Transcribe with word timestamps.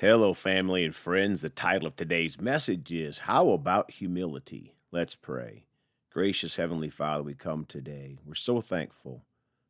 Hello, 0.00 0.32
family 0.32 0.84
and 0.84 0.94
friends. 0.94 1.40
The 1.40 1.48
title 1.48 1.88
of 1.88 1.96
today's 1.96 2.40
message 2.40 2.92
is 2.92 3.18
How 3.18 3.50
About 3.50 3.90
Humility? 3.90 4.76
Let's 4.92 5.16
pray. 5.16 5.64
Gracious 6.12 6.54
Heavenly 6.54 6.88
Father, 6.88 7.24
we 7.24 7.34
come 7.34 7.64
today. 7.64 8.20
We're 8.24 8.34
so 8.34 8.60
thankful 8.60 9.24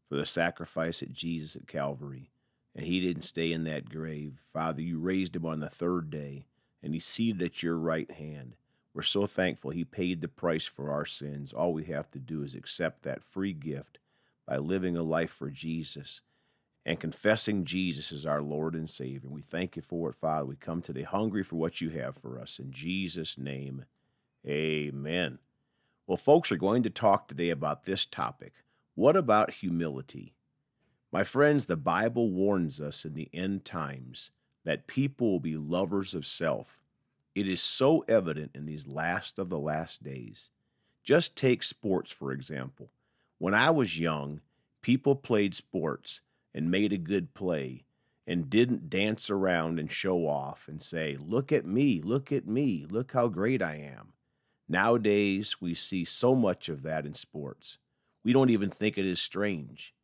for 0.07 0.17
the 0.17 0.27
sacrifice 0.27 1.01
of 1.01 1.15
Jesus 1.15 1.57
at 1.57 1.67
Calvary. 1.67 2.29
And 2.77 2.85
he 2.85 3.01
didn't 3.01 3.23
stay 3.23 3.53
in 3.53 3.65
that 3.65 3.89
grave. 3.89 4.35
Father, 4.53 4.83
you 4.83 4.99
raised 4.99 5.35
him 5.35 5.47
on 5.47 5.61
the 5.61 5.71
third 5.71 6.11
day, 6.11 6.45
and 6.83 6.93
he's 6.93 7.07
seated 7.07 7.41
at 7.41 7.63
your 7.63 7.79
right 7.79 8.11
hand. 8.11 8.55
We're 8.93 9.01
so 9.01 9.27
thankful 9.27 9.71
he 9.71 9.83
paid 9.87 10.21
the 10.21 10.29
price 10.29 10.67
for 10.67 10.91
our 10.91 11.07
sins. 11.07 11.55
All 11.55 11.73
we 11.73 11.85
have 11.85 12.11
to 12.11 12.19
do 12.19 12.43
is 12.43 12.55
accept 12.55 13.03
that 13.05 13.25
free 13.25 13.55
gift 13.55 13.97
by 14.47 14.59
living 14.59 14.95
a 14.95 15.03
life 15.03 15.31
for 15.31 15.49
Jesus 15.49 16.21
and 16.89 16.99
confessing 16.99 17.67
Jesus 17.67 18.13
as 18.13 18.25
our 18.25 18.41
Lord 18.41 18.75
and 18.75 18.89
Savior. 18.89 19.29
We 19.29 19.43
thank 19.43 19.77
you 19.77 19.83
for 19.83 20.09
it, 20.09 20.17
Father. 20.17 20.47
We 20.47 20.57
come 20.57 20.81
today 20.81 21.03
hungry 21.03 21.43
for 21.45 21.57
what 21.57 21.83
you 21.83 21.91
have 21.91 22.17
for 22.17 22.41
us. 22.41 22.59
In 22.59 22.73
Jesus' 22.73 23.37
name, 23.37 23.85
amen. 24.49 25.39
Well, 26.07 26.17
folks 26.17 26.51
are 26.51 26.57
going 26.57 26.83
to 26.85 26.91
talk 26.91 27.29
today 27.29 27.51
about 27.51 27.85
this 27.85 28.07
topic. 28.07 28.55
What 28.95 29.17
about 29.17 29.51
humility? 29.51 30.33
My 31.13 31.25
friends, 31.25 31.67
the 31.67 31.77
Bible 31.77 32.31
warns 32.31 32.81
us 32.81 33.05
in 33.05 33.13
the 33.13 33.29
end 33.35 33.67
times 33.67 34.31
that 34.65 34.87
people 34.87 35.31
will 35.31 35.41
be 35.41 35.59
lovers 35.59 36.15
of 36.15 36.25
self. 36.25 36.81
It 37.35 37.47
is 37.47 37.61
so 37.61 38.03
evident 38.09 38.53
in 38.55 38.65
these 38.65 38.87
last 38.87 39.39
of 39.39 39.51
the 39.51 39.59
last 39.59 40.03
days. 40.03 40.53
Just 41.05 41.37
take 41.37 41.63
sports, 41.63 42.11
for 42.11 42.33
example. 42.33 42.89
When 43.37 43.53
I 43.53 43.69
was 43.69 44.01
young, 44.01 44.41
people 44.81 45.17
played 45.17 45.55
sports 45.55 46.23
and 46.59 46.73
made 46.73 46.93
a 46.93 46.99
good 46.99 47.35
play 47.35 47.85
and 48.27 48.51
didn't 48.51 48.91
dance 48.91 49.31
around 49.31 49.79
and 49.79 49.93
show 49.93 50.27
off 50.27 50.67
and 50.67 50.83
say, 50.83 51.17
Look 51.17 51.53
at 51.53 51.65
me, 51.65 52.01
look 52.03 52.33
at 52.33 52.49
me, 52.49 52.85
look 52.91 53.13
how 53.13 53.29
great 53.29 53.63
I 53.63 53.77
am. 53.77 54.15
Nowadays, 54.69 55.61
we 55.61 55.73
see 55.73 56.05
so 56.05 56.35
much 56.35 56.69
of 56.69 56.83
that 56.83 57.07
in 57.07 57.15
sports. 57.15 57.79
We 58.25 58.33
don't 58.33 58.51
even 58.51 58.71
think 58.71 58.99
it 58.99 59.07
is 59.07 59.21
strange. 59.21 59.95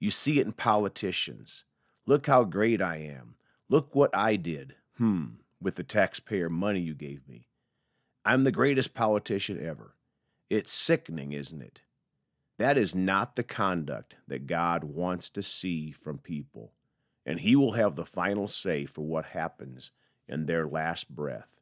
You 0.00 0.10
see 0.10 0.40
it 0.40 0.46
in 0.46 0.52
politicians. 0.52 1.64
Look 2.04 2.26
how 2.26 2.42
great 2.42 2.82
I 2.82 2.96
am. 2.96 3.36
Look 3.68 3.94
what 3.94 4.10
I 4.12 4.34
did. 4.34 4.74
Hmm, 4.98 5.26
with 5.60 5.76
the 5.76 5.84
taxpayer 5.84 6.50
money 6.50 6.80
you 6.80 6.94
gave 6.94 7.28
me. 7.28 7.46
I'm 8.24 8.42
the 8.42 8.50
greatest 8.50 8.92
politician 8.92 9.64
ever. 9.64 9.94
It's 10.50 10.72
sickening, 10.72 11.30
isn't 11.32 11.62
it? 11.62 11.82
That 12.58 12.78
is 12.78 12.94
not 12.94 13.36
the 13.36 13.42
conduct 13.42 14.16
that 14.28 14.46
God 14.46 14.84
wants 14.84 15.28
to 15.30 15.42
see 15.42 15.90
from 15.90 16.18
people, 16.18 16.72
and 17.24 17.40
He 17.40 17.56
will 17.56 17.72
have 17.72 17.96
the 17.96 18.04
final 18.04 18.48
say 18.48 18.84
for 18.84 19.02
what 19.02 19.26
happens 19.26 19.90
in 20.28 20.46
their 20.46 20.66
last 20.66 21.14
breath. 21.14 21.60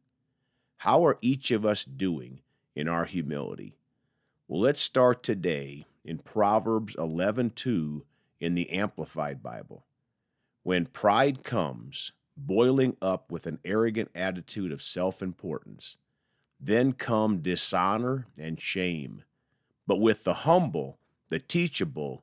How 0.78 1.04
are 1.06 1.18
each 1.20 1.50
of 1.50 1.64
us 1.64 1.84
doing 1.84 2.40
in 2.74 2.88
our 2.88 3.04
humility? 3.04 3.76
Well, 4.48 4.60
let's 4.60 4.80
start 4.80 5.22
today 5.22 5.86
in 6.04 6.18
Proverbs 6.18 6.96
11:2 6.96 8.04
in 8.40 8.54
the 8.54 8.70
Amplified 8.70 9.42
Bible. 9.42 9.84
When 10.62 10.86
pride 10.86 11.44
comes, 11.44 12.12
boiling 12.36 12.96
up 13.00 13.30
with 13.30 13.46
an 13.46 13.58
arrogant 13.64 14.10
attitude 14.14 14.72
of 14.72 14.82
self-importance, 14.82 15.96
then 16.58 16.92
come 16.92 17.42
dishonor 17.42 18.26
and 18.38 18.60
shame 18.60 19.24
but 19.90 19.98
with 19.98 20.22
the 20.22 20.46
humble, 20.46 21.00
the 21.30 21.40
teachable, 21.40 22.22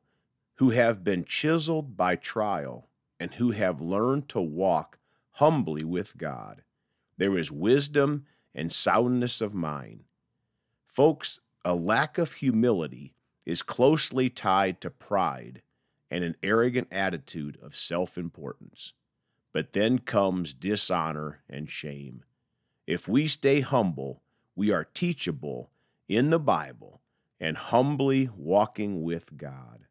who 0.56 0.70
have 0.70 1.04
been 1.04 1.26
chiseled 1.26 1.98
by 1.98 2.16
trial, 2.16 2.88
and 3.20 3.34
who 3.34 3.52
have 3.52 3.82
learned 3.82 4.30
to 4.30 4.40
walk 4.40 5.00
humbly 5.32 5.84
with 5.84 6.18
God. 6.18 6.62
There 7.18 7.38
is 7.38 7.52
wisdom 7.52 8.26
and 8.56 8.72
soundness 8.72 9.42
of 9.42 9.54
mind. 9.54 10.06
Folks, 10.88 11.42
a 11.66 11.76
lack 11.76 12.18
of 12.18 12.36
humility 12.36 13.16
is 13.46 13.62
closely 13.62 14.30
tied 14.30 14.80
to 14.80 14.90
pride 14.90 15.62
and 16.10 16.24
an 16.24 16.38
arrogant 16.42 16.88
attitude 16.90 17.58
of 17.62 17.76
self 17.76 18.18
importance. 18.18 18.94
But 19.52 19.74
then 19.74 20.00
comes 20.00 20.54
dishonor 20.54 21.42
and 21.50 21.70
shame. 21.70 22.24
If 22.88 23.10
we 23.10 23.28
stay 23.28 23.60
humble, 23.60 24.22
we 24.56 24.72
are 24.72 24.86
teachable 24.86 25.70
in 26.08 26.30
the 26.30 26.40
Bible 26.40 27.02
and 27.40 27.58
humbly 27.58 28.30
walking 28.36 29.04
with 29.04 29.38
God. 29.38 29.86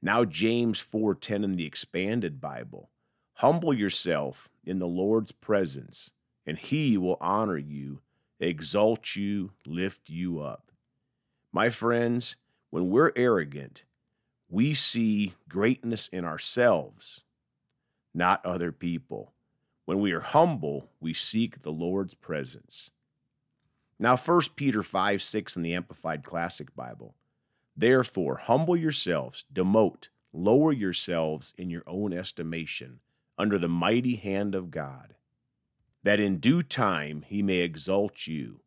Now 0.00 0.24
James 0.24 0.80
4:10 0.80 1.44
in 1.44 1.56
the 1.56 1.66
expanded 1.66 2.40
Bible. 2.40 2.90
Humble 3.34 3.72
yourself 3.72 4.50
in 4.64 4.78
the 4.78 4.86
Lord's 4.86 5.32
presence, 5.32 6.12
and 6.46 6.58
he 6.58 6.98
will 6.98 7.16
honor 7.20 7.56
you, 7.56 8.00
exalt 8.38 9.16
you, 9.16 9.52
lift 9.66 10.10
you 10.10 10.40
up. 10.40 10.72
My 11.52 11.70
friends, 11.70 12.36
when 12.70 12.90
we're 12.90 13.12
arrogant, 13.16 13.84
we 14.48 14.74
see 14.74 15.34
greatness 15.48 16.08
in 16.08 16.24
ourselves, 16.24 17.22
not 18.12 18.44
other 18.44 18.72
people. 18.72 19.32
When 19.84 20.00
we 20.00 20.12
are 20.12 20.20
humble, 20.20 20.90
we 21.00 21.14
seek 21.14 21.62
the 21.62 21.72
Lord's 21.72 22.14
presence. 22.14 22.90
Now, 24.02 24.16
1 24.16 24.42
Peter 24.56 24.82
5 24.82 25.22
6 25.22 25.56
in 25.56 25.62
the 25.62 25.74
Amplified 25.74 26.24
Classic 26.24 26.74
Bible. 26.74 27.14
Therefore, 27.76 28.38
humble 28.38 28.76
yourselves, 28.76 29.44
demote, 29.54 30.08
lower 30.32 30.72
yourselves 30.72 31.54
in 31.56 31.70
your 31.70 31.84
own 31.86 32.12
estimation 32.12 32.98
under 33.38 33.60
the 33.60 33.68
mighty 33.68 34.16
hand 34.16 34.56
of 34.56 34.72
God, 34.72 35.14
that 36.02 36.18
in 36.18 36.38
due 36.38 36.62
time 36.62 37.22
he 37.28 37.44
may 37.44 37.58
exalt 37.58 38.26
you. 38.26 38.62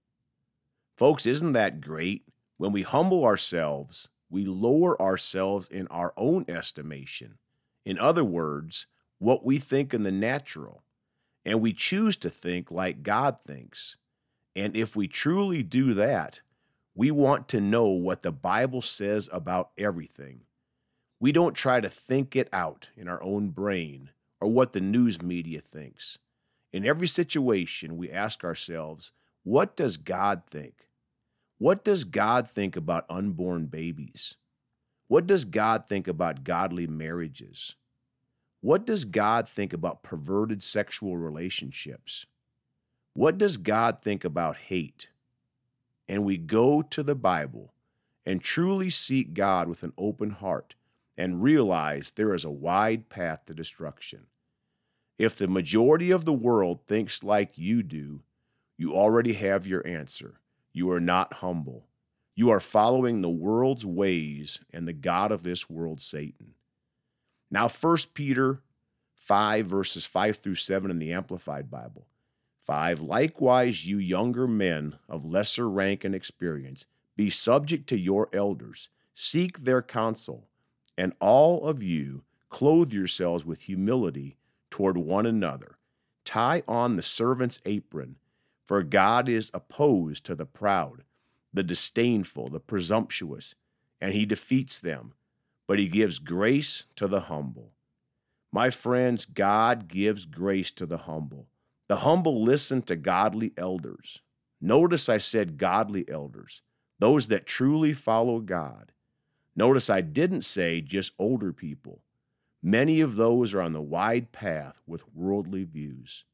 Folks, 0.96 1.26
isn't 1.26 1.52
that 1.52 1.82
great? 1.82 2.24
When 2.56 2.72
we 2.72 2.84
humble 2.84 3.26
ourselves, 3.26 4.08
we 4.30 4.46
lower 4.46 5.00
ourselves 5.02 5.68
in 5.68 5.88
our 5.88 6.14
own 6.16 6.46
estimation. 6.48 7.40
In 7.84 8.00
other 8.00 8.24
words, 8.24 8.88
what 9.20 9.44
we 9.44 9.60
think 9.60 9.94
in 9.94 10.04
the 10.04 10.14
natural, 10.14 10.84
and 11.44 11.60
we 11.60 11.74
choose 11.74 12.16
to 12.16 12.30
think 12.30 12.72
like 12.72 13.04
God 13.04 13.38
thinks. 13.38 13.98
And 14.56 14.76
if 14.76 14.96
we 14.96 15.08
truly 15.08 15.64
do 15.64 15.94
that, 15.96 16.42
we 16.96 17.12
want 17.12 17.50
to 17.50 17.60
know 17.60 17.88
what 17.88 18.22
the 18.22 18.32
Bible 18.32 18.82
says 18.82 19.28
about 19.32 19.72
everything. 19.78 20.42
We 21.20 21.32
don't 21.32 21.56
try 21.56 21.82
to 21.82 21.90
think 21.90 22.36
it 22.36 22.48
out 22.54 22.90
in 22.96 23.08
our 23.08 23.22
own 23.22 23.50
brain 23.50 24.12
or 24.40 24.50
what 24.50 24.74
the 24.74 24.82
news 24.82 25.22
media 25.22 25.60
thinks. 25.60 26.18
In 26.72 26.86
every 26.86 27.08
situation, 27.08 27.98
we 27.98 28.12
ask 28.12 28.44
ourselves, 28.44 29.12
what 29.44 29.76
does 29.76 29.98
God 29.98 30.44
think? 30.50 30.90
What 31.58 31.84
does 31.84 32.04
God 32.04 32.50
think 32.50 32.76
about 32.76 33.06
unborn 33.10 33.68
babies? 33.68 34.38
What 35.08 35.28
does 35.28 35.46
God 35.46 35.88
think 35.88 36.08
about 36.08 36.44
godly 36.44 36.88
marriages? 36.88 37.76
What 38.62 38.86
does 38.86 39.06
God 39.06 39.48
think 39.48 39.74
about 39.74 40.04
perverted 40.04 40.64
sexual 40.64 41.18
relationships? 41.18 42.26
What 43.16 43.38
does 43.38 43.56
God 43.56 44.02
think 44.02 44.26
about 44.26 44.58
hate? 44.58 45.08
And 46.06 46.26
we 46.26 46.36
go 46.36 46.82
to 46.82 47.02
the 47.02 47.16
Bible 47.16 47.74
and 48.26 48.42
truly 48.42 48.90
seek 48.90 49.34
God 49.34 49.70
with 49.70 49.84
an 49.84 49.94
open 49.98 50.32
heart 50.32 50.76
and 51.18 51.42
realize 51.42 52.12
there 52.12 52.34
is 52.34 52.44
a 52.44 52.52
wide 52.52 53.08
path 53.08 53.46
to 53.46 53.54
destruction. 53.54 54.26
If 55.18 55.38
the 55.38 55.48
majority 55.48 56.12
of 56.12 56.26
the 56.26 56.34
world 56.34 56.82
thinks 56.88 57.24
like 57.24 57.58
you 57.58 57.84
do, 57.84 58.24
you 58.78 58.94
already 58.94 59.32
have 59.36 59.66
your 59.66 59.88
answer. 59.88 60.42
You 60.74 60.92
are 60.92 61.00
not 61.00 61.36
humble. 61.36 61.88
You 62.36 62.50
are 62.50 62.60
following 62.60 63.22
the 63.22 63.30
world's 63.30 63.86
ways 63.86 64.60
and 64.74 64.86
the 64.86 64.94
God 64.94 65.32
of 65.32 65.44
this 65.44 65.70
world, 65.70 66.02
Satan. 66.02 66.56
Now, 67.50 67.70
1 67.70 67.98
Peter 68.14 68.62
5, 69.16 69.66
verses 69.68 70.06
5 70.06 70.36
through 70.36 70.56
7 70.56 70.92
in 70.92 71.00
the 71.00 71.14
Amplified 71.14 71.72
Bible. 71.72 72.08
5. 72.66 73.02
Likewise, 73.02 73.88
you 73.88 74.00
younger 74.00 74.48
men 74.48 74.96
of 75.08 75.24
lesser 75.24 75.70
rank 75.70 76.04
and 76.04 76.16
experience, 76.16 76.88
be 77.16 77.30
subject 77.30 77.88
to 77.88 77.98
your 77.98 78.28
elders, 78.34 78.90
seek 79.14 79.60
their 79.60 79.84
counsel, 79.84 80.48
and 80.98 81.14
all 81.20 81.68
of 81.68 81.84
you 81.84 82.24
clothe 82.50 82.92
yourselves 82.92 83.46
with 83.46 83.64
humility 83.64 84.38
toward 84.72 84.98
one 84.98 85.28
another. 85.28 85.78
Tie 86.26 86.64
on 86.68 86.96
the 86.96 87.04
servant's 87.04 87.62
apron, 87.66 88.16
for 88.64 88.82
God 88.82 89.30
is 89.30 89.52
opposed 89.54 90.26
to 90.26 90.34
the 90.34 90.48
proud, 90.48 91.04
the 91.54 91.64
disdainful, 91.64 92.50
the 92.50 92.60
presumptuous, 92.60 93.54
and 94.02 94.14
he 94.14 94.26
defeats 94.26 94.80
them, 94.80 95.14
but 95.68 95.78
he 95.78 95.88
gives 95.88 96.18
grace 96.18 96.86
to 96.96 97.08
the 97.08 97.22
humble. 97.22 97.74
My 98.52 98.72
friends, 98.72 99.28
God 99.28 99.88
gives 99.88 100.26
grace 100.26 100.72
to 100.72 100.88
the 100.88 101.00
humble. 101.00 101.46
The 101.88 101.98
humble 101.98 102.44
listen 102.44 102.82
to 102.84 102.96
godly 102.96 103.54
elders. 103.58 104.22
Notice 104.60 105.10
I 105.10 105.18
said 105.18 105.58
godly 105.58 106.10
elders, 106.10 106.62
those 107.00 107.28
that 107.28 107.46
truly 107.46 107.94
follow 107.94 108.40
God. 108.40 108.92
Notice 109.56 109.90
I 109.90 110.02
didn't 110.02 110.44
say 110.44 110.82
just 110.82 111.14
older 111.20 111.54
people. 111.54 112.02
Many 112.64 113.02
of 113.02 113.16
those 113.16 113.54
are 113.54 113.62
on 113.62 113.74
the 113.74 113.82
wide 113.82 114.32
path 114.32 114.82
with 114.88 115.14
worldly 115.14 115.64
views. 115.64 116.26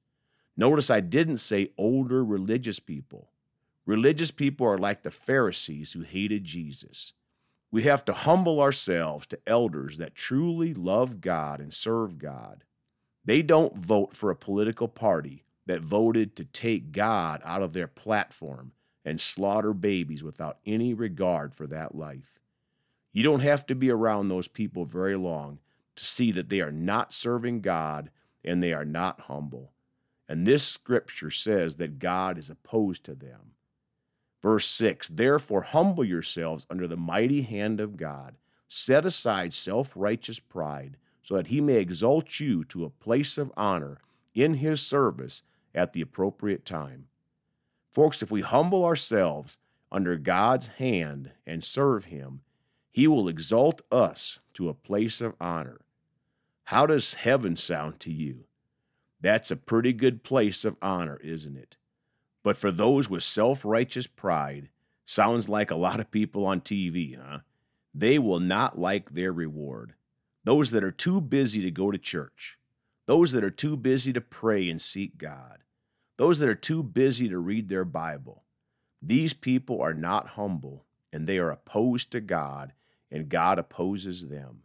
Notice 0.55 0.89
I 0.89 1.01
didn't 1.01 1.39
say 1.39 1.71
older 1.77 2.23
religious 2.23 2.79
people. 2.79 3.31
Religious 3.85 4.31
people 4.31 4.65
are 4.67 4.77
like 4.77 5.03
the 5.03 5.11
Pharisees 5.11 5.93
who 5.93 6.01
hated 6.01 6.45
Jesus. 6.45 7.13
We 7.71 7.83
have 7.83 8.05
to 8.05 8.13
humble 8.13 8.61
ourselves 8.61 9.27
to 9.27 9.39
elders 9.47 9.97
that 9.97 10.15
truly 10.15 10.73
love 10.73 11.19
God 11.19 11.59
and 11.59 11.73
serve 11.73 12.17
God. 12.17 12.63
They 13.25 13.41
don't 13.41 13.77
vote 13.77 14.15
for 14.15 14.31
a 14.31 14.35
political 14.35 14.87
party 14.87 15.43
that 15.67 15.81
voted 15.81 16.35
to 16.35 16.45
take 16.45 16.91
God 16.91 17.41
out 17.45 17.61
of 17.61 17.73
their 17.73 17.87
platform 17.87 18.71
and 19.05 19.19
slaughter 19.19 19.73
babies 19.73 20.23
without 20.23 20.57
any 20.65 20.93
regard 20.93 21.53
for 21.53 21.67
that 21.67 21.95
life. 21.95 22.39
You 23.13 23.23
don't 23.23 23.41
have 23.41 23.65
to 23.67 23.75
be 23.75 23.89
around 23.89 24.29
those 24.29 24.47
people 24.47 24.85
very 24.85 25.15
long 25.15 25.59
to 25.95 26.05
see 26.05 26.31
that 26.31 26.49
they 26.49 26.61
are 26.61 26.71
not 26.71 27.13
serving 27.13 27.61
God 27.61 28.09
and 28.43 28.61
they 28.61 28.73
are 28.73 28.85
not 28.85 29.21
humble. 29.21 29.71
And 30.27 30.47
this 30.47 30.65
scripture 30.65 31.29
says 31.29 31.75
that 31.75 31.99
God 31.99 32.37
is 32.37 32.49
opposed 32.49 33.03
to 33.05 33.15
them. 33.15 33.51
Verse 34.41 34.65
6 34.65 35.09
Therefore, 35.09 35.61
humble 35.61 36.05
yourselves 36.05 36.65
under 36.69 36.87
the 36.87 36.97
mighty 36.97 37.41
hand 37.41 37.79
of 37.79 37.97
God. 37.97 38.35
Set 38.67 39.05
aside 39.05 39.53
self 39.53 39.93
righteous 39.95 40.39
pride, 40.39 40.97
so 41.21 41.35
that 41.35 41.47
he 41.47 41.61
may 41.61 41.75
exalt 41.75 42.39
you 42.39 42.63
to 42.65 42.85
a 42.85 42.89
place 42.89 43.37
of 43.37 43.51
honor 43.55 43.97
in 44.33 44.55
his 44.55 44.81
service 44.81 45.43
at 45.73 45.93
the 45.93 46.01
appropriate 46.01 46.65
time. 46.65 47.07
Folks, 47.91 48.21
if 48.21 48.31
we 48.31 48.41
humble 48.41 48.85
ourselves 48.85 49.57
under 49.91 50.15
God's 50.17 50.67
hand 50.67 51.31
and 51.45 51.63
serve 51.63 52.05
him, 52.05 52.41
he 52.91 53.07
will 53.07 53.27
exalt 53.27 53.81
us 53.91 54.39
to 54.53 54.69
a 54.69 54.73
place 54.73 55.21
of 55.21 55.35
honor. 55.39 55.81
How 56.65 56.85
does 56.85 57.15
heaven 57.15 57.57
sound 57.57 57.99
to 58.01 58.11
you? 58.11 58.45
That's 59.19 59.51
a 59.51 59.55
pretty 59.55 59.93
good 59.93 60.23
place 60.23 60.65
of 60.65 60.77
honor, 60.81 61.19
isn't 61.23 61.57
it? 61.57 61.77
But 62.43 62.57
for 62.57 62.71
those 62.71 63.09
with 63.09 63.23
self 63.23 63.63
righteous 63.63 64.07
pride, 64.07 64.69
sounds 65.05 65.47
like 65.47 65.69
a 65.69 65.75
lot 65.75 65.99
of 65.99 66.11
people 66.11 66.45
on 66.45 66.61
TV, 66.61 67.17
huh? 67.21 67.39
They 67.93 68.17
will 68.17 68.39
not 68.39 68.79
like 68.79 69.11
their 69.11 69.31
reward. 69.31 69.93
Those 70.43 70.71
that 70.71 70.83
are 70.83 70.91
too 70.91 71.21
busy 71.21 71.61
to 71.61 71.71
go 71.71 71.91
to 71.91 71.97
church, 71.97 72.57
those 73.05 73.31
that 73.31 73.43
are 73.43 73.51
too 73.51 73.77
busy 73.77 74.11
to 74.13 74.21
pray 74.21 74.69
and 74.69 74.81
seek 74.81 75.17
God, 75.17 75.59
those 76.17 76.39
that 76.39 76.49
are 76.49 76.55
too 76.55 76.83
busy 76.83 77.29
to 77.29 77.37
read 77.37 77.69
their 77.69 77.85
Bible. 77.85 78.43
These 79.01 79.33
people 79.33 79.81
are 79.81 79.93
not 79.93 80.29
humble 80.29 80.85
and 81.13 81.27
they 81.27 81.37
are 81.37 81.51
opposed 81.51 82.11
to 82.11 82.21
God, 82.21 82.73
and 83.11 83.29
God 83.29 83.59
opposes 83.59 84.29
them. 84.29 84.63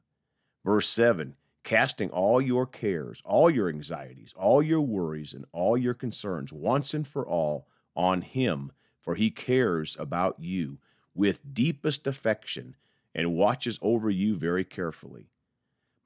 Verse 0.65 0.89
7 0.89 1.35
casting 1.65 2.09
all 2.11 2.41
your 2.41 2.65
cares, 2.65 3.21
all 3.25 3.51
your 3.51 3.69
anxieties, 3.69 4.33
all 4.37 4.63
your 4.63 4.81
worries, 4.81 5.35
and 5.35 5.45
all 5.51 5.77
your 5.77 5.95
concerns 5.95 6.53
once 6.53 6.95
and 6.95 7.09
for 7.09 7.27
all 7.27 7.67
on 7.97 8.21
Him, 8.21 8.71
for 9.01 9.17
He 9.17 9.31
cares 9.31 9.97
about 9.99 10.37
you 10.39 10.79
with 11.13 11.53
deepest 11.53 12.07
affection 12.07 12.77
and 13.15 13.35
watches 13.35 13.81
over 13.83 14.09
you 14.09 14.37
very 14.37 14.65
carefully. 14.65 15.29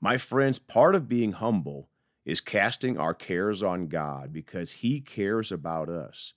My 0.01 0.17
friends, 0.17 0.59
part 0.59 0.95
of 0.95 1.09
being 1.09 1.33
humble 1.33 1.91
is 2.25 2.41
casting 2.41 2.99
our 2.99 3.13
cares 3.13 3.63
on 3.63 3.89
God 3.89 4.33
because 4.33 4.73
He 4.73 5.01
cares 5.01 5.53
about 5.53 5.91
us. 5.91 6.33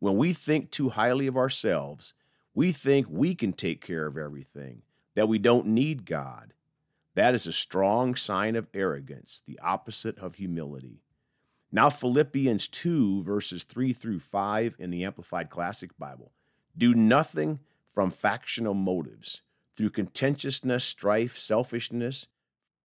When 0.00 0.16
we 0.16 0.32
think 0.32 0.70
too 0.70 0.90
highly 0.90 1.26
of 1.28 1.36
ourselves, 1.36 2.14
we 2.54 2.72
think 2.72 3.06
we 3.08 3.34
can 3.34 3.52
take 3.52 3.84
care 3.84 4.06
of 4.06 4.18
everything, 4.18 4.82
that 5.14 5.28
we 5.28 5.38
don't 5.38 5.66
need 5.66 6.06
God. 6.06 6.54
That 7.14 7.34
is 7.34 7.46
a 7.46 7.52
strong 7.52 8.16
sign 8.16 8.56
of 8.56 8.66
arrogance, 8.74 9.42
the 9.46 9.60
opposite 9.60 10.18
of 10.18 10.34
humility. 10.34 11.00
Now, 11.70 11.90
Philippians 11.90 12.68
2, 12.68 13.22
verses 13.22 13.62
3 13.64 13.92
through 13.92 14.20
5 14.20 14.76
in 14.78 14.90
the 14.90 15.04
Amplified 15.04 15.50
Classic 15.50 15.96
Bible. 15.98 16.32
Do 16.76 16.94
nothing 16.94 17.60
from 17.92 18.10
factional 18.10 18.74
motives, 18.74 19.42
through 19.76 19.90
contentiousness, 19.90 20.84
strife, 20.84 21.38
selfishness, 21.38 22.26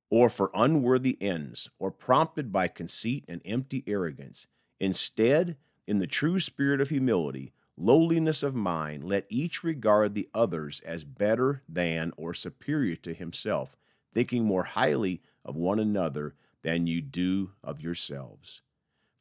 or 0.09 0.29
for 0.29 0.51
unworthy 0.53 1.17
ends, 1.21 1.69
or 1.79 1.91
prompted 1.91 2.51
by 2.51 2.67
conceit 2.67 3.25
and 3.27 3.41
empty 3.45 3.83
arrogance. 3.85 4.47
Instead, 4.79 5.56
in 5.85 6.00
the 6.00 6.07
true 6.07 6.39
spirit 6.39 6.81
of 6.81 6.89
humility, 6.89 7.53
lowliness 7.77 8.44
of 8.44 8.56
mind, 8.56 9.03
let 9.03 9.25
each 9.29 9.63
regard 9.63 10.13
the 10.13 10.29
others 10.33 10.81
as 10.85 11.03
better 11.03 11.61
than 11.69 12.11
or 12.17 12.33
superior 12.33 12.95
to 12.95 13.13
himself 13.13 13.75
thinking 14.13 14.44
more 14.44 14.63
highly 14.63 15.21
of 15.45 15.56
one 15.56 15.79
another 15.79 16.35
than 16.61 16.88
you 16.88 17.01
do 17.01 17.51
of 17.63 17.81
yourselves. 17.81 18.61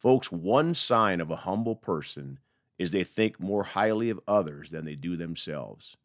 Folks, 0.01 0.31
one 0.31 0.75
sign 0.75 1.21
of 1.21 1.31
a 1.31 1.37
humble 1.37 1.77
person 1.77 2.39
is 2.79 2.93
they 2.93 3.05
think 3.05 3.41
more 3.41 3.65
highly 3.65 4.11
of 4.11 4.21
others 4.27 4.71
than 4.71 4.85
they 4.85 4.95
do 4.95 5.17
themselves. 5.17 5.97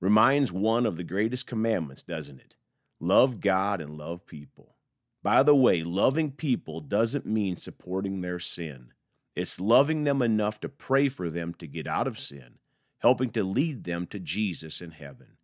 Reminds 0.00 0.52
one 0.52 0.86
of 0.86 0.96
the 0.96 1.04
greatest 1.04 1.46
commandments, 1.46 2.02
doesn't 2.02 2.40
it? 2.40 2.56
Love 3.00 3.40
God 3.40 3.80
and 3.80 3.96
love 3.96 4.26
people. 4.26 4.74
By 5.22 5.42
the 5.42 5.54
way, 5.54 5.82
loving 5.82 6.32
people 6.32 6.80
doesn't 6.80 7.26
mean 7.26 7.56
supporting 7.56 8.20
their 8.20 8.38
sin. 8.38 8.92
It's 9.34 9.60
loving 9.60 10.04
them 10.04 10.22
enough 10.22 10.60
to 10.60 10.68
pray 10.68 11.08
for 11.08 11.30
them 11.30 11.54
to 11.54 11.66
get 11.66 11.86
out 11.86 12.06
of 12.06 12.18
sin, 12.18 12.58
helping 12.98 13.30
to 13.30 13.44
lead 13.44 13.84
them 13.84 14.06
to 14.08 14.18
Jesus 14.18 14.80
in 14.80 14.92
heaven. 14.92 15.36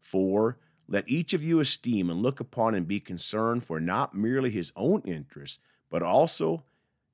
4. 0.00 0.58
let 0.86 1.08
each 1.08 1.32
of 1.32 1.42
you 1.42 1.60
esteem 1.60 2.10
and 2.10 2.20
look 2.20 2.40
upon 2.40 2.74
and 2.74 2.86
be 2.86 3.00
concerned 3.00 3.64
for 3.64 3.80
not 3.80 4.14
merely 4.14 4.50
his 4.50 4.70
own 4.76 5.00
interests, 5.02 5.58
but 5.90 6.02
also 6.02 6.64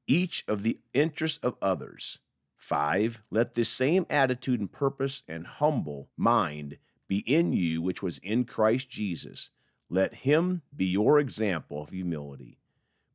each 0.06 0.44
of 0.48 0.62
the 0.62 0.78
interests 0.92 1.38
of 1.42 1.56
others. 1.62 2.18
5. 2.58 3.22
Let 3.30 3.54
this 3.54 3.68
same 3.68 4.06
attitude 4.10 4.60
and 4.60 4.70
purpose 4.70 5.22
and 5.28 5.46
humble 5.46 6.08
mind 6.16 6.78
be 7.08 7.18
in 7.20 7.52
you, 7.52 7.80
which 7.80 8.02
was 8.02 8.18
in 8.18 8.44
Christ 8.44 8.90
Jesus. 8.90 9.50
Let 9.92 10.14
him 10.14 10.62
be 10.74 10.86
your 10.86 11.18
example 11.18 11.82
of 11.82 11.90
humility. 11.90 12.58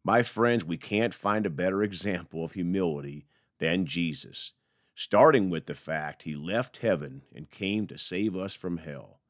My 0.04 0.22
friends, 0.22 0.66
we 0.66 0.78
can't 0.78 1.14
find 1.14 1.46
a 1.46 1.50
better 1.50 1.82
example 1.82 2.44
of 2.44 2.52
humility 2.52 3.26
than 3.60 3.86
Jesus, 3.86 4.52
starting 4.94 5.50
with 5.50 5.68
the 5.68 5.74
fact 5.74 6.24
he 6.24 6.36
left 6.36 6.78
heaven 6.78 7.22
and 7.34 7.50
came 7.50 7.88
to 7.88 7.98
save 7.98 8.36
us 8.36 8.54
from 8.54 8.78
hell. 8.78 9.22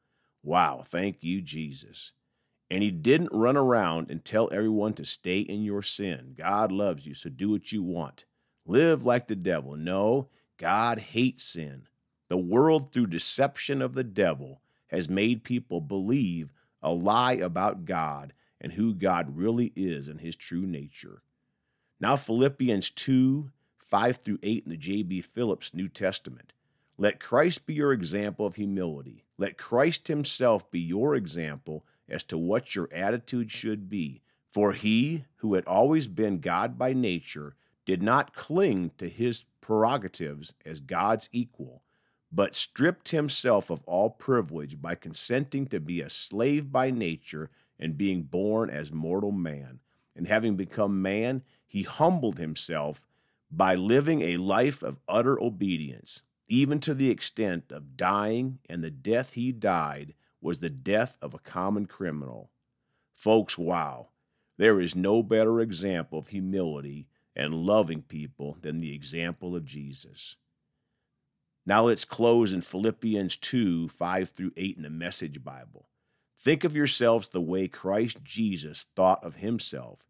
Wow, 0.42 0.82
thank 0.84 1.22
you, 1.22 1.40
Jesus. 1.40 2.12
And 2.68 2.82
he 2.82 2.90
didn't 2.90 3.32
run 3.32 3.56
around 3.56 4.10
and 4.10 4.24
tell 4.24 4.48
everyone 4.52 4.94
to 4.94 5.04
stay 5.04 5.38
in 5.38 5.62
your 5.62 5.82
sin. 5.82 6.34
God 6.36 6.72
loves 6.72 7.06
you, 7.06 7.14
so 7.14 7.30
do 7.30 7.50
what 7.50 7.70
you 7.70 7.82
want. 7.82 8.24
Live 8.66 9.04
like 9.04 9.28
the 9.28 9.36
devil. 9.36 9.76
No, 9.76 10.30
God 10.56 10.98
hates 10.98 11.44
sin. 11.44 11.86
The 12.28 12.36
world, 12.36 12.92
through 12.92 13.06
deception 13.06 13.80
of 13.80 13.94
the 13.94 14.02
devil, 14.02 14.62
has 14.88 15.08
made 15.08 15.44
people 15.44 15.80
believe 15.80 16.52
a 16.86 16.92
lie 16.92 17.34
about 17.34 17.84
God 17.84 18.32
and 18.60 18.72
who 18.72 18.94
God 18.94 19.36
really 19.36 19.72
is 19.74 20.08
in 20.08 20.18
his 20.18 20.36
true 20.36 20.64
nature. 20.64 21.22
Now, 22.00 22.16
Philippians 22.16 22.90
2 22.90 23.50
5 23.78 24.16
through 24.16 24.38
8 24.42 24.64
in 24.64 24.70
the 24.70 24.76
J.B. 24.76 25.20
Phillips 25.22 25.72
New 25.72 25.88
Testament. 25.88 26.52
Let 26.98 27.20
Christ 27.20 27.66
be 27.66 27.74
your 27.74 27.92
example 27.92 28.46
of 28.46 28.56
humility. 28.56 29.24
Let 29.38 29.58
Christ 29.58 30.08
himself 30.08 30.68
be 30.70 30.80
your 30.80 31.14
example 31.14 31.84
as 32.08 32.24
to 32.24 32.38
what 32.38 32.74
your 32.74 32.88
attitude 32.92 33.52
should 33.52 33.88
be. 33.88 34.22
For 34.50 34.72
he, 34.72 35.24
who 35.36 35.54
had 35.54 35.64
always 35.66 36.06
been 36.08 36.40
God 36.40 36.76
by 36.78 36.94
nature, 36.94 37.54
did 37.84 38.02
not 38.02 38.34
cling 38.34 38.90
to 38.98 39.08
his 39.08 39.44
prerogatives 39.60 40.54
as 40.64 40.80
God's 40.80 41.28
equal, 41.30 41.82
but 42.36 42.54
stripped 42.54 43.12
himself 43.12 43.70
of 43.70 43.82
all 43.86 44.10
privilege 44.10 44.82
by 44.82 44.94
consenting 44.94 45.66
to 45.66 45.80
be 45.80 46.02
a 46.02 46.10
slave 46.10 46.70
by 46.70 46.90
nature 46.90 47.48
and 47.80 47.96
being 47.96 48.22
born 48.24 48.68
as 48.68 48.92
mortal 48.92 49.32
man. 49.32 49.80
And 50.14 50.28
having 50.28 50.54
become 50.54 51.00
man, 51.00 51.42
he 51.66 51.84
humbled 51.84 52.38
himself 52.38 53.06
by 53.50 53.74
living 53.74 54.20
a 54.20 54.36
life 54.36 54.82
of 54.82 54.98
utter 55.08 55.42
obedience 55.42 56.20
even 56.46 56.78
to 56.80 56.92
the 56.92 57.10
extent 57.10 57.72
of 57.72 57.96
dying, 57.96 58.58
and 58.68 58.84
the 58.84 58.90
death 58.90 59.32
he 59.32 59.50
died 59.50 60.12
was 60.42 60.60
the 60.60 60.70
death 60.70 61.16
of 61.22 61.32
a 61.32 61.38
common 61.38 61.86
criminal. 61.86 62.50
Folks, 63.14 63.56
wow, 63.56 64.10
there 64.58 64.78
is 64.78 64.94
no 64.94 65.22
better 65.22 65.58
example 65.58 66.18
of 66.18 66.28
humility 66.28 67.08
and 67.34 67.54
loving 67.54 68.02
people 68.02 68.58
than 68.60 68.80
the 68.80 68.94
example 68.94 69.56
of 69.56 69.64
Jesus. 69.64 70.36
Now 71.68 71.82
let's 71.82 72.04
close 72.04 72.52
in 72.52 72.60
Philippians 72.60 73.36
2 73.36 73.88
5 73.88 74.28
through 74.30 74.52
8 74.56 74.76
in 74.76 74.82
the 74.84 74.90
Message 74.90 75.42
Bible. 75.42 75.88
Think 76.38 76.62
of 76.62 76.76
yourselves 76.76 77.28
the 77.28 77.40
way 77.40 77.66
Christ 77.66 78.22
Jesus 78.22 78.86
thought 78.94 79.24
of 79.24 79.36
himself. 79.36 80.06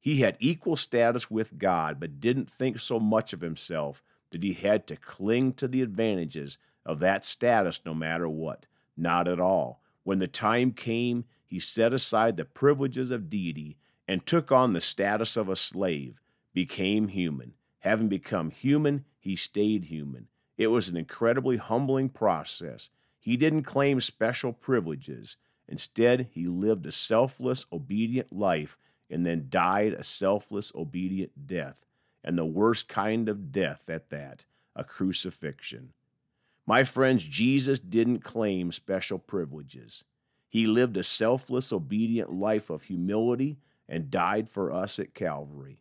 He 0.00 0.20
had 0.20 0.36
equal 0.40 0.74
status 0.74 1.30
with 1.30 1.58
God, 1.58 2.00
but 2.00 2.18
didn't 2.18 2.50
think 2.50 2.80
so 2.80 2.98
much 2.98 3.32
of 3.32 3.40
himself 3.40 4.02
that 4.32 4.42
he 4.42 4.52
had 4.52 4.88
to 4.88 4.96
cling 4.96 5.52
to 5.54 5.68
the 5.68 5.80
advantages 5.80 6.58
of 6.84 6.98
that 6.98 7.24
status 7.24 7.80
no 7.86 7.94
matter 7.94 8.28
what. 8.28 8.66
Not 8.96 9.28
at 9.28 9.38
all. 9.38 9.82
When 10.02 10.18
the 10.18 10.26
time 10.26 10.72
came, 10.72 11.24
he 11.44 11.60
set 11.60 11.92
aside 11.92 12.36
the 12.36 12.44
privileges 12.44 13.12
of 13.12 13.30
deity 13.30 13.76
and 14.08 14.26
took 14.26 14.50
on 14.50 14.72
the 14.72 14.80
status 14.80 15.36
of 15.36 15.48
a 15.48 15.56
slave, 15.56 16.20
became 16.52 17.08
human. 17.08 17.54
Having 17.80 18.08
become 18.08 18.50
human, 18.50 19.04
he 19.20 19.36
stayed 19.36 19.84
human. 19.84 20.26
It 20.56 20.68
was 20.68 20.88
an 20.88 20.96
incredibly 20.96 21.56
humbling 21.56 22.08
process. 22.08 22.90
He 23.18 23.36
didn't 23.36 23.64
claim 23.64 24.00
special 24.00 24.52
privileges. 24.52 25.36
Instead, 25.68 26.28
he 26.32 26.46
lived 26.46 26.86
a 26.86 26.92
selfless, 26.92 27.66
obedient 27.72 28.32
life 28.32 28.78
and 29.10 29.24
then 29.24 29.46
died 29.48 29.92
a 29.92 30.04
selfless, 30.04 30.72
obedient 30.74 31.46
death, 31.46 31.84
and 32.24 32.36
the 32.36 32.44
worst 32.44 32.88
kind 32.88 33.28
of 33.28 33.52
death 33.52 33.88
at 33.88 34.10
that 34.10 34.44
a 34.74 34.84
crucifixion. 34.84 35.94
My 36.66 36.84
friends, 36.84 37.24
Jesus 37.24 37.78
didn't 37.78 38.20
claim 38.20 38.72
special 38.72 39.18
privileges. 39.18 40.04
He 40.48 40.66
lived 40.66 40.96
a 40.96 41.04
selfless, 41.04 41.72
obedient 41.72 42.32
life 42.32 42.68
of 42.68 42.84
humility 42.84 43.58
and 43.88 44.10
died 44.10 44.48
for 44.48 44.70
us 44.70 44.98
at 44.98 45.14
Calvary. 45.14 45.80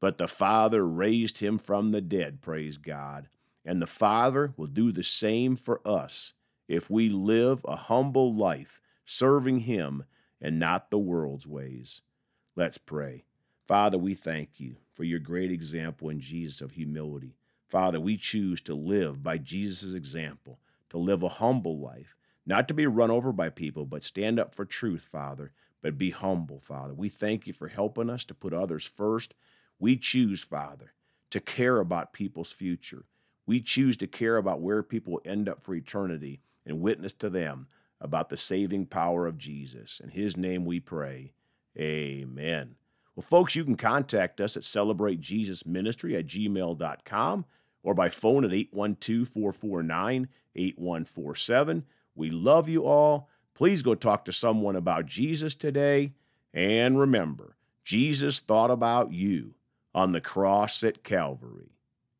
But 0.00 0.18
the 0.18 0.26
Father 0.26 0.84
raised 0.86 1.38
him 1.38 1.58
from 1.58 1.92
the 1.92 2.00
dead, 2.00 2.40
praise 2.40 2.78
God. 2.78 3.28
And 3.64 3.80
the 3.80 3.86
Father 3.86 4.52
will 4.56 4.66
do 4.66 4.92
the 4.92 5.04
same 5.04 5.56
for 5.56 5.86
us 5.86 6.32
if 6.68 6.90
we 6.90 7.08
live 7.08 7.64
a 7.64 7.76
humble 7.76 8.34
life, 8.34 8.80
serving 9.04 9.60
Him 9.60 10.04
and 10.40 10.58
not 10.58 10.90
the 10.90 10.98
world's 10.98 11.46
ways. 11.46 12.02
Let's 12.56 12.78
pray. 12.78 13.24
Father, 13.66 13.96
we 13.96 14.14
thank 14.14 14.58
you 14.58 14.76
for 14.94 15.04
your 15.04 15.20
great 15.20 15.50
example 15.50 16.08
in 16.08 16.20
Jesus 16.20 16.60
of 16.60 16.72
humility. 16.72 17.36
Father, 17.68 18.00
we 18.00 18.16
choose 18.16 18.60
to 18.62 18.74
live 18.74 19.22
by 19.22 19.38
Jesus' 19.38 19.94
example, 19.94 20.58
to 20.90 20.98
live 20.98 21.22
a 21.22 21.28
humble 21.28 21.78
life, 21.78 22.16
not 22.44 22.68
to 22.68 22.74
be 22.74 22.86
run 22.86 23.10
over 23.10 23.32
by 23.32 23.48
people, 23.48 23.86
but 23.86 24.04
stand 24.04 24.38
up 24.38 24.54
for 24.54 24.64
truth, 24.64 25.02
Father, 25.02 25.52
but 25.80 25.96
be 25.96 26.10
humble, 26.10 26.60
Father. 26.60 26.92
We 26.92 27.08
thank 27.08 27.46
you 27.46 27.52
for 27.52 27.68
helping 27.68 28.10
us 28.10 28.24
to 28.24 28.34
put 28.34 28.52
others 28.52 28.84
first. 28.84 29.34
We 29.78 29.96
choose, 29.96 30.42
Father, 30.42 30.92
to 31.30 31.40
care 31.40 31.78
about 31.78 32.12
people's 32.12 32.52
future. 32.52 33.04
We 33.46 33.60
choose 33.60 33.96
to 33.98 34.06
care 34.06 34.36
about 34.36 34.60
where 34.60 34.82
people 34.82 35.20
end 35.24 35.48
up 35.48 35.62
for 35.62 35.74
eternity 35.74 36.40
and 36.64 36.80
witness 36.80 37.12
to 37.14 37.30
them 37.30 37.66
about 38.00 38.28
the 38.28 38.36
saving 38.36 38.86
power 38.86 39.26
of 39.26 39.38
Jesus. 39.38 40.00
In 40.02 40.10
his 40.10 40.36
name 40.36 40.64
we 40.64 40.80
pray. 40.80 41.32
Amen. 41.78 42.76
Well, 43.14 43.22
folks, 43.22 43.54
you 43.54 43.64
can 43.64 43.76
contact 43.76 44.40
us 44.40 44.56
at 44.56 44.62
celebratejesusministry 44.62 46.18
at 46.18 46.26
gmail.com 46.26 47.44
or 47.82 47.94
by 47.94 48.08
phone 48.08 48.44
at 48.44 48.52
812 48.52 49.28
449 49.28 50.28
8147. 50.54 51.84
We 52.14 52.30
love 52.30 52.68
you 52.68 52.84
all. 52.84 53.28
Please 53.54 53.82
go 53.82 53.94
talk 53.94 54.24
to 54.24 54.32
someone 54.32 54.76
about 54.76 55.06
Jesus 55.06 55.54
today. 55.54 56.14
And 56.54 56.98
remember, 56.98 57.56
Jesus 57.84 58.40
thought 58.40 58.70
about 58.70 59.12
you 59.12 59.54
on 59.94 60.12
the 60.12 60.20
cross 60.20 60.82
at 60.82 61.04
Calvary. 61.04 61.72